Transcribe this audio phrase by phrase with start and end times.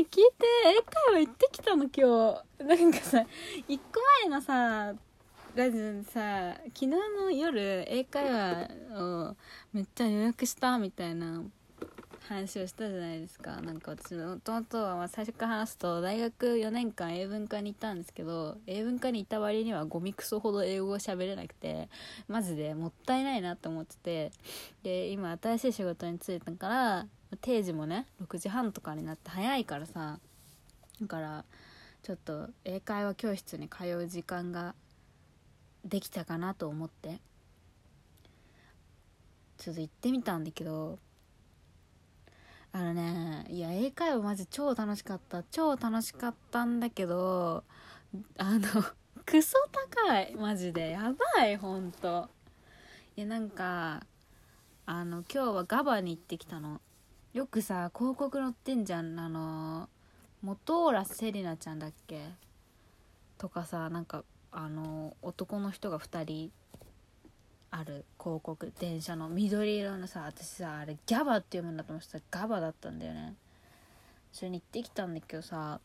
[0.00, 2.64] 聞いて英会話行ってきたの今日。
[2.64, 3.24] なんかさ
[3.66, 4.94] 一個前のさ
[5.54, 9.36] ラジオでさ昨日の夜英会話を
[9.72, 11.42] めっちゃ予約したみたいな
[12.28, 13.60] 話をしたじゃないですか。
[13.62, 21.88] なんか私もともとはま最初から話すと大学4年間英文科に行ったんですけど英文科に行った割にはゴミクソほど英語が喋れなくて
[22.28, 24.32] マジでもったいないなと思ってて。
[24.82, 30.18] で今新しい仕事に就いたから定時もね6時半とかになって早いからさ
[31.00, 31.44] だから
[32.02, 34.74] ちょっと英会話教室に通う時間が
[35.84, 37.20] できたかなと思って。
[39.58, 41.00] ちょっと行ってみたんだけど
[42.72, 47.64] あのねいや英会話マジ超楽しかった超楽しかったんだけど
[48.38, 48.60] あの
[49.26, 50.90] クソ高いマジで。
[50.90, 52.30] やばいほんと。
[53.14, 54.06] いやなんか
[54.86, 56.80] あの今日はガバに行ってきたの。
[57.34, 59.88] よくさ広告載ってんじゃんあの
[60.42, 62.20] 元浦セリナちゃんだっけ？
[63.36, 66.50] とかさなんかあの男の人が2人
[67.70, 72.40] ある広告電車の緑色のさ私さあれギャバって読むんだと思ってた。
[72.40, 73.34] ガバだったんだよね。
[74.32, 75.80] それに行ってきたんだけどさ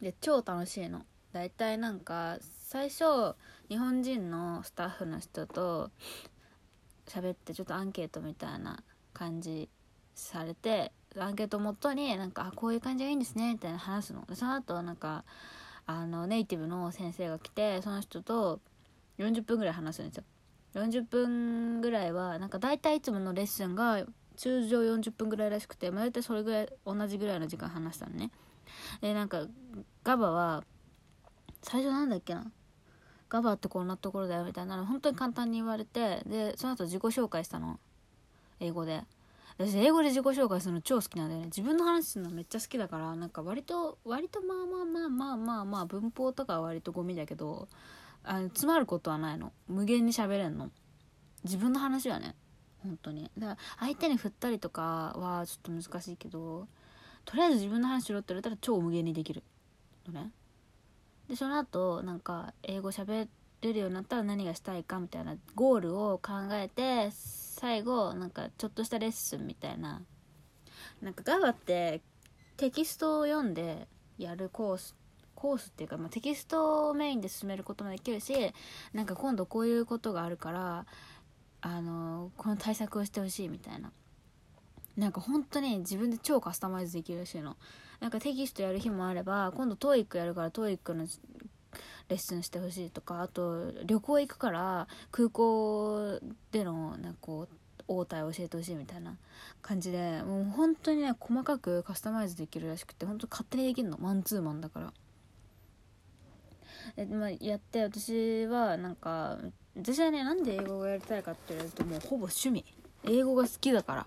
[0.00, 1.02] で超楽しいの。
[1.32, 3.34] 大体なんか最初
[3.68, 5.90] 日本人のスタッフの人と
[7.06, 9.68] 喋ってちょっとアンケートみたいな感じ
[10.14, 14.26] されてアンケートをもとになんかこういう感じがいいんですねみたいな話すの。
[14.34, 15.24] その後なんか
[15.86, 18.60] あのネイティブの先生が来てその人と
[19.18, 20.24] 40分ぐらい話すんですよ。
[20.74, 24.04] 40分ぐらいはなんか大体いつものレッスンが
[24.36, 28.30] 通常40分ぐらいらしくて、まあ、大体それぐらい同じぐらいの時間話したのね。
[29.00, 29.46] でなんか
[30.02, 30.64] ガバは
[31.62, 32.50] 最初なんだっけな？
[33.28, 37.78] ガバってこんなところだよみたいなの本当に簡単に言われてでその後自己紹介したの。
[38.60, 39.02] 英語で。
[39.58, 41.46] 私英語で自己紹介するの超好きなんだよね。
[41.46, 47.68] 自分の話するのめっちゃ好きだからなんか割と割とまあまあまあまあまあまあ文法とかは割とゴミだけど
[48.24, 49.52] あの詰まることはないの。
[49.68, 50.70] 無限に喋れんの。
[51.44, 52.34] 自分の話はね。
[52.82, 53.30] 本当に。
[53.38, 56.66] だから相手に振ったりとかはちょっと難しいけど
[57.24, 59.42] とりあえず自分の話しろって言われたら超無限にできる
[60.06, 60.30] のね。
[61.28, 63.28] でその後なんか英語喋
[63.62, 67.10] れるようになったら何がしたいかみたいなゴールを考えて
[67.62, 70.02] 最後なんかちょっとしたレッスンみたいな。
[71.00, 72.00] なんかガバって
[72.56, 73.86] テキストを読んで
[74.18, 74.96] やるコース
[75.36, 78.52] コースっていうか、まあ、テキストをメインで進めることもできるし
[78.92, 80.86] なんか今度こういうことがあるから
[81.60, 83.92] あのこの対策をしてほしいみたいな。
[84.96, 87.56] なんか本当に自分で超カスタマイズできるらしいの。
[88.00, 91.06] なんかテキストやる日もあれば今度 TOEIC やるから TOEIC の
[92.12, 97.54] レッスンしてほしいとかあと旅行行くから空港でのなんかこう
[97.88, 99.16] 応対を教えてほしいみたいな
[99.62, 104.92] 感じでもう本当にね細かくカスタマイズできるらしくて本当勝手にできるのマンツーマンだから。
[106.96, 109.38] で、まあ、やって私はなんか
[109.74, 112.64] 私はねなんで英語をやりたいかって言われるともうほぼ趣味。
[113.04, 114.06] 英語が好きだから。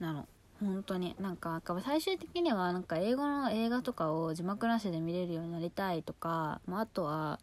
[0.00, 0.26] なの。
[0.64, 1.14] 本当に。
[1.20, 7.40] なんか最終的にはなんか英語の映画とかを字幕なしで見れるようになりたいとか、まあ、あとは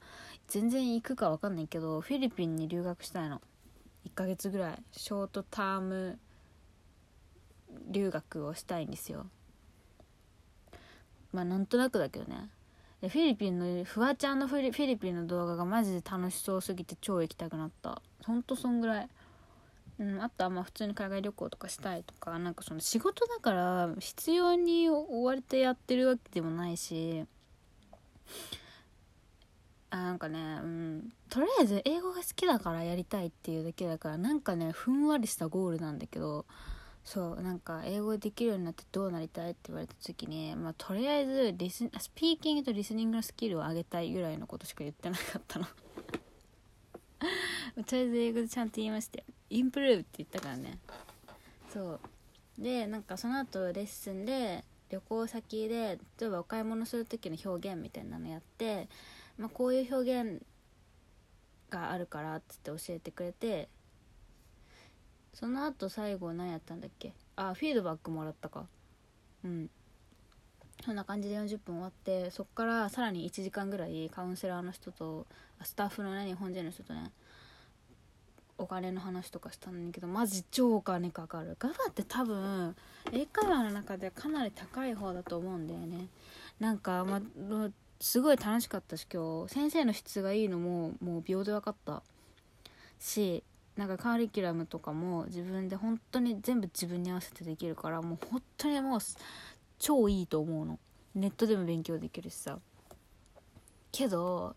[0.47, 3.41] 全然行くか分かんないけどフィリピンに留学したいの。
[4.05, 4.83] 1ヶ月ぐらい。
[4.91, 6.19] ショートターム
[7.89, 9.27] 留学をしたいんですよ。
[11.31, 12.49] まあなんとなくだけどね。
[13.01, 18.01] でフィリピンのフワちゃんのフィリピンの動画がマジで楽しそうすぎて超行きたくなった。
[18.25, 19.09] ほんとそんぐらい。
[20.01, 27.23] うん、あとはまあ普通に海外旅行とかしたいとかなんかその仕事だから必要に追われてやってるわけでもないし
[29.91, 36.47] あなんかね、うん、とりあえず英語が好きだからやりたいっていうだけだからなんかねふんわりしたゴールなんだけど
[37.03, 45.67] そうなんか英語できるようになってどうなりたいって言われた時に、まあ、とりあえずリススピーキングとリスニングのスキルを上げたいぐらいのことしか言ってなかったの。
[47.85, 50.79] とりあえず英語でちゃんと言いましたよインプルーブって言ったからね。
[51.69, 51.99] そう。
[52.57, 58.89] でなんかその後レッスンで旅行先で例えばお買い物する時の表現みたいなのやって、
[59.37, 60.45] まあ、こういう表現
[61.69, 63.69] があるからっつって教えてくれて
[65.33, 67.13] その後最後何やったんだっけ？
[67.35, 68.67] あフィードバックもらったか。
[69.43, 69.69] うん。
[70.83, 75.27] そんな感じで40分終わってそっからさらに1時間ぐらいカウンセラーの人と
[75.63, 77.11] スタッフのね日本人の人とね
[78.63, 81.55] お金の話とかしたんだけどマジ超お金かかる。
[81.59, 82.75] ガバって多分
[83.11, 86.07] 英会話の中でかなり高い方だと思うんだよね。
[86.59, 87.21] なんかま
[87.99, 92.03] すごい楽しかったし今日先生の質がいいのももう秒で分かった。
[92.99, 93.43] し
[93.77, 98.99] なんかカーリキュラムとかも自分で本当に全部自分に合わせてできるからもう本当にもう
[99.79, 100.79] 超いいと思うの。
[101.15, 102.59] ネットでも勉強できるしさ。
[103.91, 104.55] けど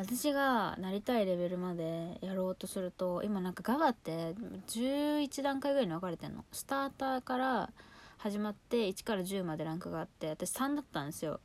[0.00, 4.34] 私がなりたいレベルまでやろうとすると今なんか GABA って
[4.68, 6.42] 11段階ぐらいに分かれてんの。
[6.52, 7.70] スターターから
[8.16, 11.38] 始まって1から10までランクがあって私3だったんですよ。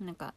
[0.00, 0.34] なんか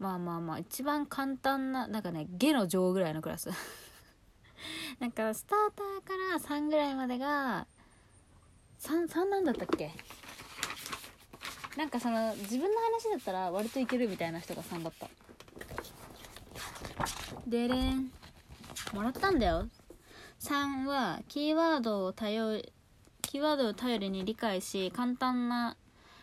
[0.00, 3.48] まあまあまあ一番簡単ななんかね下の上ぐらいのクラス。
[4.98, 7.68] なんかスターターから3ぐらいまでが
[8.80, 9.92] 3, 3なんだったっけ？
[11.76, 15.08] なんかその自分の話だったら割といけるみたいな人が3だった。
[17.46, 18.10] でれん。
[18.92, 19.68] もらったんだよ。
[20.40, 22.72] 3はキーワードを頼り
[23.22, 25.76] キーワードを頼りに理解し簡単な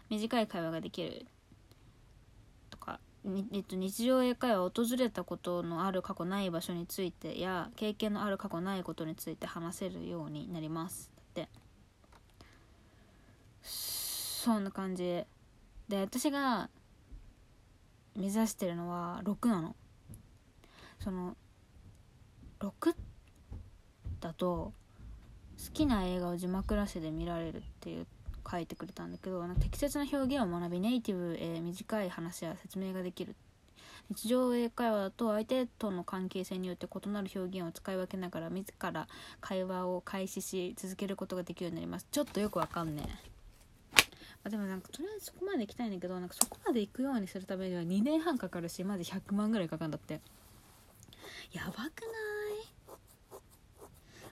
[0.10, 1.26] 短い会話ができる。
[2.70, 3.00] とか、
[3.54, 11.10] えっと、日常英会話を訪れたことのある過去ない場所についてや経験のある過去ないことについて話せるようになります。
[11.36, 11.50] だって。
[13.62, 15.24] そんな感じ。
[15.88, 16.70] で私が
[18.16, 19.76] 目指してるのは6なの。
[21.04, 21.36] その
[22.60, 22.96] 6
[24.22, 24.72] だと
[25.60, 28.08] 好きな映画を字幕なしで見られるっていう
[28.50, 33.36] 書いてくれたんだけど適切な表現を学びネイティブへ短い話や説明ができる。
[34.10, 39.08] 日常英会話だと相手との関係性によって異なる表現を使い分けながら自ら
[39.40, 42.08] 会話を開始し続けることができるようになります。
[42.12, 43.34] ちょっとよくわかんねえ。
[44.46, 50.22] あでもなんかとりあえずそこまで行きたいんだけどなんかそこまで行くようにするためには2年半かかるしまず100万ぐらいかかるんだって。
[51.52, 51.90] やばくない？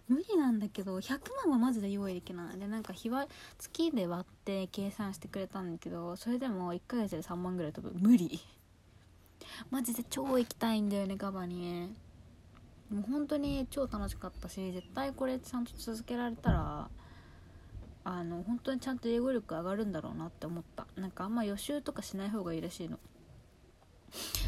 [0.07, 2.59] 無理なんだけど100万はマジで用意できない。
[2.59, 3.27] でなんか日は
[3.57, 7.97] 月で割って計算してくれたんだけどそれでも1ヶ月で3万ぐらい飛ぶ。
[7.97, 8.39] 無理。
[9.69, 11.93] マジで超行きたいんだよねガバに。
[12.89, 16.89] もう本当に超楽しかったし絶対これちゃんと続けられたら
[18.03, 20.87] あの本当にちゃんと英語力上がるんだろうなって思った。
[20.97, 22.99] なんかあんま予習とかしない方がいいらしいの。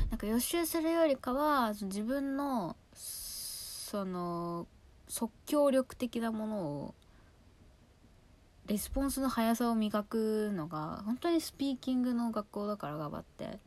[0.09, 4.67] なんか予習するよりかは自分のその
[5.07, 6.95] 即興力的なものを
[8.67, 13.59] レスポンスの速さを磨くのが本当にスピーキングの学校だから頑張って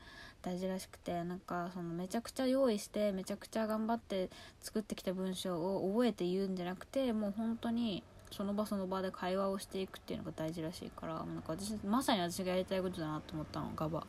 [0.42, 14.06] 大事らしくてなんかそのめちゃくちゃ用意してめちゃくちゃ頑張って作ってきた文章を覚えて言うんじゃなくてもう本当にその場その場で会話をしていくっていうのが大事らしいからなんか私まさに私がやりたいことだなと思ったのガバ。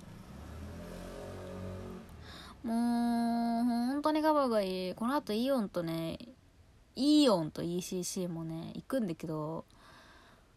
[2.68, 4.94] もう本当にガバがいい。
[4.94, 6.19] この後イオンとね
[6.96, 9.64] イオンと ECC もね行くんだけど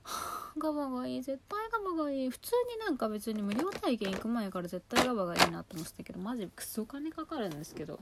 [0.58, 1.22] ガバがいい。
[1.22, 2.30] 絶対ガバがいい。
[2.30, 8.00] 普通になんか別に無料体験行く前から絶対ガバがいいなと思ってたけどマジクソ金かかるんですけど。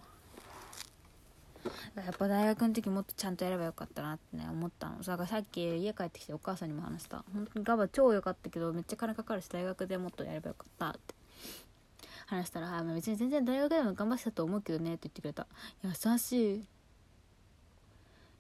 [1.96, 5.02] やっぱ大学の時もっとちゃんとやればよかったなってね思ったの。
[5.02, 7.24] だからさっき家帰ってきてお母さんにも話した。
[7.34, 11.17] 本当にガバ超良かったけどめっちゃ金かかるし大学でもっとやればよかったって。
[12.28, 15.46] 話したら「別に全然大学でも頑張ってたと思うけどね」って言ってくれた。
[15.82, 16.68] 優しい。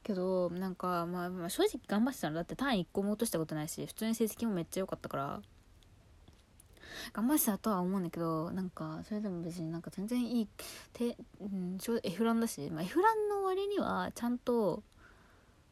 [0.02, 2.36] けどなんか、まあ、まあ正直頑張ってたの。
[2.36, 5.42] だって単位1個も落としたことないし普通に成績もめっちゃ良かったから。
[7.12, 10.48] 頑張ってたとは思うんだけどなんかそれでも別になんか全然いい
[10.92, 14.82] て、うん、F ランだし、まあ、F ランの割にはちゃんと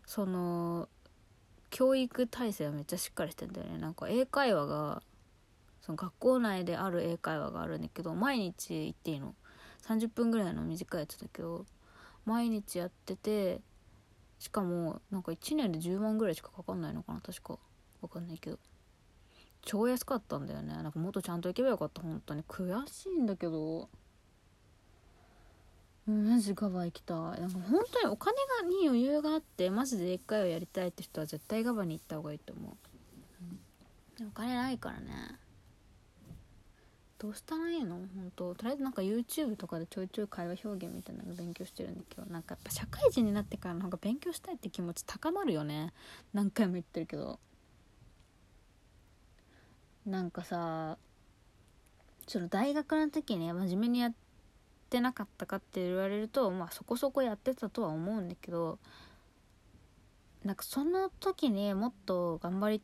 [0.07, 0.89] その
[1.71, 3.79] 教育体制はめっちゃしっかりしてんだよね。
[3.79, 5.03] なんか英会話が
[5.87, 9.37] その学校内である英会話があるんだけど毎日行っていいの
[9.87, 11.64] ？30分ぐらいの短いやつだけど
[12.25, 13.61] 毎日やってて
[14.40, 17.59] しかもなんか1年で10万ぐらいしかかかんないのかな確か。
[18.02, 18.59] 分かんないけど。
[19.62, 20.75] 超安かったんだよね。
[20.75, 22.02] なんかもっとちゃんと行けばよかった。
[22.02, 22.43] 本当に。
[22.43, 23.88] 悔しいんだけど。
[26.07, 27.16] マジガバ行きたい。
[27.40, 32.76] なんか本当にお金がに余裕があってマジで一回はやりたいって人は絶対ガバに行った方がいいと思
[34.21, 35.38] う、お金ないからね。
[37.18, 37.96] どうしたらいいの？
[37.96, 38.54] 本当。
[38.54, 45.92] とりあえずなんか YouTube とかでちょいちょい会話表現みたいなの勉強してるんだけどなんかやっぱ社会人になってからなんか勉強したいって気持ち高まるよね。
[46.35, 47.38] 何回も言ってるけど。
[50.04, 50.99] なんかさ
[52.28, 54.12] その大学の時に真面目にやっ
[54.88, 58.78] てなかったかって言われるとまあそこそこやってたとは思うんだけど
[60.44, 62.82] なんかその時にもっと頑張り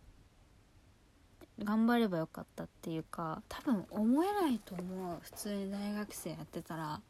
[1.63, 5.19] 頑張ればよかったっていうか多分思えないと思う。
[5.21, 7.01] 普通に大学生やってたら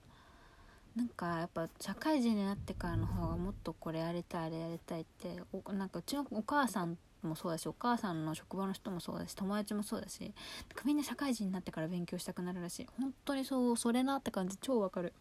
[0.96, 5.40] なんかやっぱ社会人になってからの方がもっとこれやりたいあれやりたいって
[5.72, 10.32] なんかうちのお母さんもそうだしお母さんの職場の人もそうだし友達もそうだし
[10.84, 12.86] みんな社会人になってから勉強したくなるらしい。
[13.00, 15.12] 本当にそうそれなって感じ超わかる。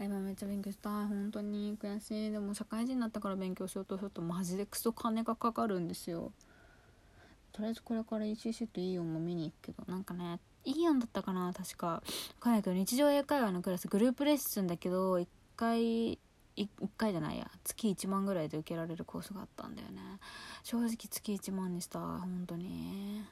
[0.00, 0.88] 今めっちゃ勉強した。
[0.88, 2.30] い本当に悔しい。
[2.30, 6.32] でも社会人になったから勉強しようとするとマジでクソ金がかかるんですよ。
[7.60, 11.86] とりあえずこれから ECC とイオンも見に行くけどなんかねイオンだったかな確か。
[11.86, 12.02] わ
[12.40, 15.26] かんないけど日常英会話のクラスグループレッスンだけど1
[15.56, 16.18] 回
[16.56, 17.50] 1回じゃないや。
[17.64, 20.00] 月1万ぐらいで受けられるコースがあったんだよね。
[20.62, 23.22] 正直月1万にした本当に。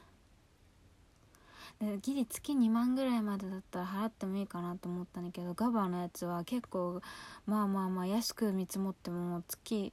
[1.79, 7.01] でギリ月2万ぐらいまでだったら払ってもいいかなと思ったんだけどガバのやつは結構
[7.47, 9.91] まあまあまあ安く見積もっても月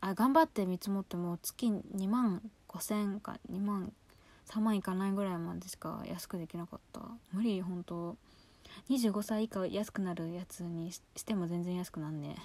[0.00, 2.40] あ頑張って見積もっても月2万
[2.74, 3.92] 5000か2万
[4.50, 7.00] 3万いかないぐらいまでしか安くできなかった。
[7.32, 8.16] 無理本当。
[8.90, 12.36] 25歳以下安くなるやつにしても全然安くなんね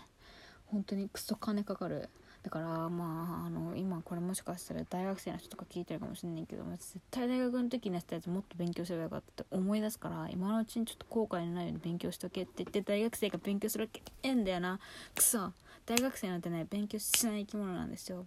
[0.67, 2.09] 本当にクソ金かかる。
[2.43, 14.79] だからまああの今これもしかしたら大学生の人とか聞いてるかもしれないけど絶対大学の時にやったやつもっと勉強すればよかったって思い出すから今のうちにちょっと後悔のないように勉強しとけって言って大学生が勉強するわけええんだよな。
[15.13, 15.51] くそ。
[15.85, 18.25] 大学生なんてね勉強しない生き物なんですよ。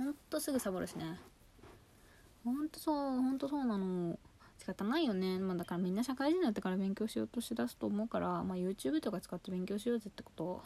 [0.00, 1.20] ほんとすぐサボるしね。
[2.42, 4.18] ほんとそうほんとそうなの。
[4.58, 10.62] 仕方ないよね、まあ、だからみんな社会人になってから勉強しようとしだすと思うから、まあ、YouTube とか使って勉強しようぜってこと。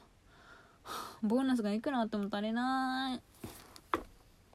[1.22, 3.22] ボーナスがいくらあっても足りない。